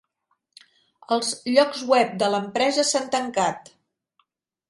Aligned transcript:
Els 1.15 1.33
llocs 1.57 1.83
web 1.91 2.17
de 2.23 2.29
l'empresa 2.35 2.85
s'han 2.93 3.07
tancat. 3.17 3.73